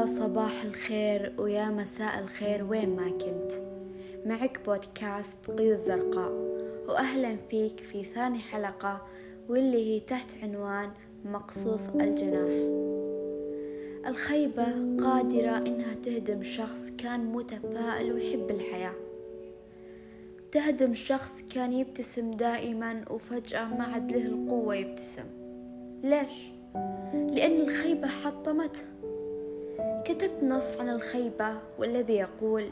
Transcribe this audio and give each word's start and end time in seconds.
يا 0.00 0.06
صباح 0.06 0.62
الخير 0.62 1.32
ويا 1.38 1.68
مساء 1.68 2.18
الخير. 2.18 2.64
وين 2.64 2.96
ما 2.96 3.10
كنت 3.10 3.52
معك 4.26 4.60
بودكاست 4.66 5.50
قيود 5.50 5.76
زرقاء 5.76 6.32
وأهلا 6.88 7.36
فيك 7.50 7.80
في 7.80 8.04
ثاني 8.04 8.38
حلقة 8.38 9.06
واللي 9.48 9.86
هي 9.86 10.00
تحت 10.00 10.34
عنوان 10.42 10.90
مقصوص 11.24 11.88
الجناح. 11.88 12.80
الخيبة 14.06 14.64
قادرة 15.04 15.56
إنها 15.56 15.94
تهدم 15.94 16.42
شخص 16.42 16.90
كان 16.98 17.24
متفائل 17.24 18.12
ويحب 18.12 18.50
الحياة. 18.50 18.94
تهدم 20.52 20.94
شخص 20.94 21.42
كان 21.54 21.72
يبتسم 21.72 22.30
دائما 22.30 23.04
وفجأة 23.10 23.64
ما 23.64 23.84
عاد 23.84 24.12
له 24.12 24.26
القوة 24.26 24.74
يبتسم. 24.74 25.26
ليش؟ 26.02 26.50
لأن 27.14 27.60
الخيبة 27.60 28.08
حطمته 28.08 28.82
كتبت 30.04 30.42
نص 30.42 30.80
عن 30.80 30.88
الخيبة 30.88 31.54
والذي 31.78 32.14
يقول 32.14 32.70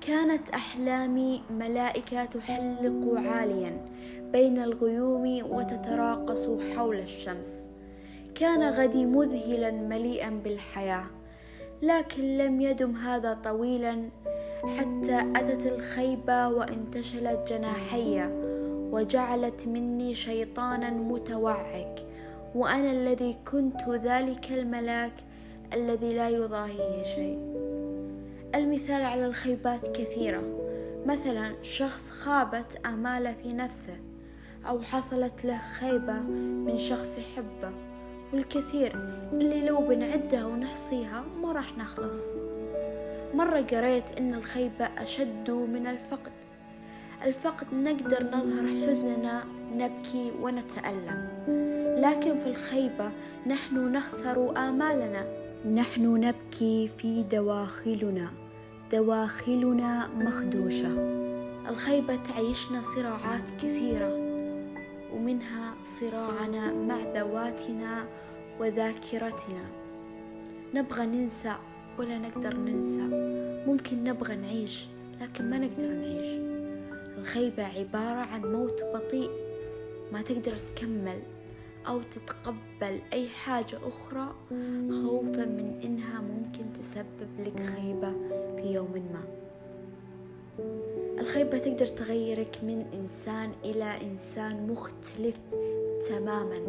كانت 0.00 0.50
أحلامي 0.50 1.42
ملائكة 1.50 2.24
تحلق 2.24 3.20
عاليا 3.20 3.86
بين 4.32 4.62
الغيوم 4.62 5.42
وتتراقص 5.50 6.48
حول 6.76 6.98
الشمس. 6.98 7.72
كان 8.34 8.62
غدي 8.62 9.04
مذهلا 9.06 9.70
مليئا 9.70 10.30
بالحياة 10.30 11.04
لكن 11.82 12.38
لم 12.38 12.60
يدم 12.60 12.96
هذا 12.96 13.34
طويلا 13.34 14.08
حتى 14.78 15.32
أتت 15.36 15.66
الخيبة 15.66 16.48
وانتشلت 16.48 17.52
جناحي 17.52 18.28
وجعلت 18.92 19.68
مني 19.68 20.14
شيطانا 20.14 20.90
متوعك 20.90 22.06
وأنا 22.54 22.90
الذي 22.90 23.36
كنت 23.52 23.88
ذلك 23.88 24.52
الملاك 24.52 25.12
الذي 25.74 26.14
لا 26.14 26.28
يضاهيه 26.28 27.04
شيء. 27.04 27.38
المثال 28.54 29.02
على 29.02 29.26
الخيبات 29.26 29.96
كثيرة. 29.96 30.42
مثلا 31.06 31.54
شخص 31.62 32.10
خابت 32.10 32.86
آماله 32.86 33.34
في 33.42 33.52
نفسه 33.52 33.96
أو 34.68 34.82
حصلت 34.82 35.44
له 35.44 35.58
خيبة 35.58 36.12
من 36.66 36.78
شخص 36.78 37.18
يحبه. 37.18 37.72
والكثير 38.32 38.92
اللي 39.32 39.60
لو 39.60 39.76
بنعدها 39.76 40.46
ونحصيها 40.46 41.24
ما 41.42 41.52
راح 41.52 41.78
نخلص. 41.78 42.18
مرة 43.34 43.60
قريت 43.60 44.18
إن 44.18 44.34
الخيبة 44.34 44.84
أشد 44.98 45.50
من 45.50 45.86
الفقد. 45.86 46.32
الفقد 47.26 47.66
نقدر 47.74 48.22
نظهر 48.22 48.68
حزننا 48.68 49.44
نبكي 49.76 50.32
ونتألم. 50.42 51.28
لكن 51.98 52.34
في 52.34 52.46
الخيبة 52.46 53.10
نحن 53.46 53.92
نخسر 53.92 54.56
آمالنا. 54.56 55.41
نحن 55.66 56.20
نبكي 56.20 56.90
في 56.98 57.22
دواخلنا. 57.22 58.30
دواخلنا 58.92 60.08
مخدوشة. 60.08 60.88
الخيبة 61.68 62.16
تعيشنا 62.16 62.82
صراعات 62.82 63.50
كثيرة 63.58 64.14
ومنها 65.14 65.74
صراعنا 66.00 66.72
مع 66.72 66.98
ذواتنا 67.14 68.04
وذاكرتنا. 68.60 69.64
نبغى 70.74 71.06
ننسى 71.06 71.54
ولا 71.98 72.18
نقدر 72.18 72.56
ننسى. 72.56 73.08
ممكن 73.66 74.04
نبغى 74.04 74.36
نعيش 74.36 74.86
لكن 75.20 75.50
ما 75.50 75.58
نقدر 75.58 75.88
نعيش. 75.88 76.40
الخيبة 77.18 77.64
عبارة 77.64 78.20
عن 78.20 78.52
موت 78.52 78.82
بطيء 78.94 79.30
ما 80.12 80.22
تقدر 80.22 80.56
تكمل. 80.56 81.22
أو 81.86 82.02
تتقبل 82.02 83.00
أي 83.12 83.28
حاجة 83.28 83.78
أخرى 83.88 84.34
خوفا 84.90 85.44
من 85.44 85.80
إنها 85.84 86.20
ممكن 86.20 86.64
تسبب 86.72 87.40
لك 87.40 87.60
خيبة 87.60 88.12
في 88.56 88.74
يوم 88.74 88.92
ما. 89.12 89.22
الخيبة 91.18 91.58
تقدر 91.58 91.86
تغيرك 91.86 92.58
من 92.62 92.86
إنسان 92.94 93.52
إلى 93.64 94.00
إنسان 94.02 94.66
مختلف 94.66 95.36
تماما. 96.08 96.60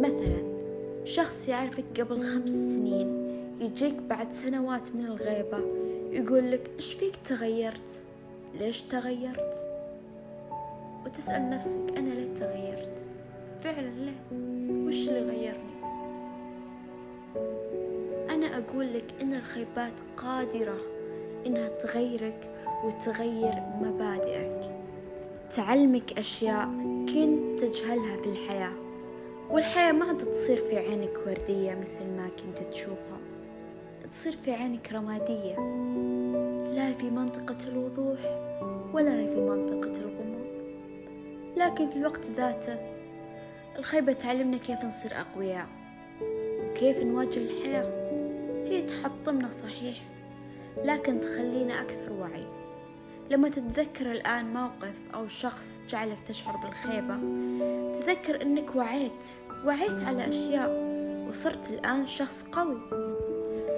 مثلا 0.00 0.58
شخص 1.04 1.48
يعرفك 1.48 2.00
قبل 2.00 2.22
خمس 2.22 2.50
سنين 2.50 3.28
يجيك 3.60 3.94
بعد 3.94 4.32
سنوات 4.32 4.94
من 4.94 5.06
الغيبة 5.06 5.58
يقول 6.12 6.50
لك 6.50 6.70
إيش 6.76 6.94
فيك 6.94 7.16
تغيرت؟ 7.16 8.02
ليش 8.58 8.82
تغيرت؟ 8.82 9.54
وتسأل 11.06 11.50
نفسك 11.50 11.80
أنا 11.96 12.14
ليه 12.14 12.34
تغيرت؟ 12.34 13.10
فعلا 13.60 14.12
وش 14.86 15.08
اللي 15.08 15.20
غيرني؟ 15.20 15.78
أنا 18.30 18.58
أقول 18.58 18.94
لك 18.94 19.04
إن 19.22 19.34
الخيبات 19.34 19.92
قادرة 20.16 20.76
إنها 21.46 21.68
تغيرك 21.68 22.50
وتغير 22.84 23.54
مبادئك. 23.80 24.70
تعلمك 25.56 26.18
أشياء 26.18 26.68
كنت 27.08 27.60
تجهلها 27.60 28.16
في 28.22 28.28
الحياة 28.28 28.72
والحياة 29.50 29.92
ما 29.92 30.04
عاد 30.04 30.18
تصير 30.18 30.56
في 30.56 30.78
عينك 30.78 31.18
وردية 31.26 31.74
مثل 31.74 32.06
ما 32.16 32.28
كنت 32.28 32.72
تشوفها. 32.72 33.18
تصير 34.04 34.36
في 34.44 34.52
عينك 34.52 34.92
رمادية 34.92 35.56
لا 36.74 36.92
في 36.92 37.10
منطقة 37.10 37.56
الوضوح 37.68 38.18
ولا 38.92 39.26
في 39.26 39.40
منطقة 39.40 39.92
الغموض. 40.00 40.46
لكن 41.56 41.90
في 41.90 41.96
الوقت 41.96 42.24
ذاته 42.24 42.97
الخيبة 43.78 44.12
تعلمنا 44.12 44.56
كيف 44.56 44.84
نصير 44.84 45.20
أقوياء 45.20 45.66
وكيف 46.64 46.98
نواجه 46.98 47.38
الحياة. 47.38 48.08
هي 48.64 48.82
تحطمنا 48.82 49.50
صحيح 49.50 49.96
لكن 50.84 51.20
تخلينا 51.20 51.80
أكثر 51.80 52.12
وعي. 52.12 52.46
لما 53.30 53.48
تتذكر 53.48 54.12
الآن 54.12 54.52
موقف 54.52 54.94
أو 55.14 55.28
شخص 55.28 55.80
جعلك 55.88 56.18
تشعر 56.28 56.56
بالخيبة 56.56 57.16
تذكر 58.00 58.42
أنك 58.42 58.76
وعيت 58.76 59.26
وعيت 59.64 60.02
على 60.02 60.28
أشياء 60.28 60.70
وصرت 61.28 61.70
الآن 61.70 62.06
شخص 62.06 62.46
قوي. 62.52 62.78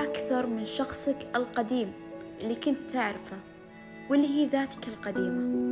أكثر 0.00 0.46
من 0.46 0.64
شخصك 0.64 1.36
القديم 1.36 1.92
اللي 2.40 2.54
كنت 2.54 2.90
تعرفه 2.90 3.36
واللي 4.10 4.28
هي 4.28 4.46
ذاتك 4.46 4.88
القديمة. 4.88 5.64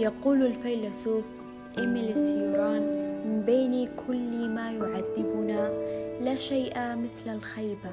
يقول 0.00 0.46
الفيلسوف 0.46 1.24
إيميل 1.78 2.14
سيوران 2.14 3.01
من 3.24 3.42
بين 3.46 3.88
كل 4.06 4.48
ما 4.48 4.72
يعذبنا 4.72 5.68
لا 6.20 6.34
شيء 6.34 6.74
مثل 6.76 7.34
الخيبة. 7.34 7.90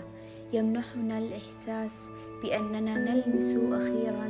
يمنحنا 0.53 1.17
الإحساس 1.17 1.93
بأننا 2.43 2.95
نلمس 2.97 3.73
أخيرا 3.73 4.27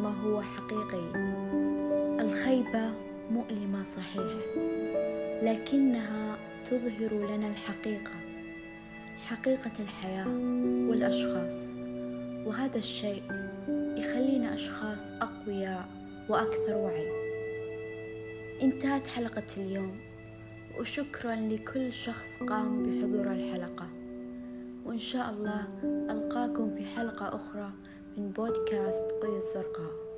ما 0.00 0.14
هو 0.24 0.42
حقيقي. 0.42 1.12
الخيبة 2.20 2.90
مؤلمة 3.30 3.84
صحيح 3.84 4.32
لكنها 5.42 6.36
تظهر 6.70 7.12
لنا 7.12 7.48
الحقيقة 7.48 8.12
حقيقة 9.26 9.72
الحياة 9.80 10.28
والأشخاص. 10.88 11.54
وهذا 12.46 12.78
الشيء 12.78 13.22
يخلينا 13.96 14.54
أشخاص 14.54 15.02
أقوياء 15.20 15.88
وأكثر 16.28 16.76
وعي. 16.76 17.08
انتهت 18.62 19.06
حلقة 19.06 19.46
اليوم. 19.56 20.13
وشكرا 20.78 21.34
لكل 21.34 21.92
شخص 21.92 22.36
قام 22.36 22.82
بحضور 22.82 23.32
الحلقة. 23.32 23.88
وإن 24.84 24.98
شاء 24.98 25.30
الله 25.30 25.66
ألقاكم 26.10 26.74
في 26.76 26.84
حلقة 26.84 27.36
أخرى 27.36 27.72
من 28.16 28.30
بودكاست 28.30 29.10
قيود 29.22 29.40
زرقاء 29.54 30.13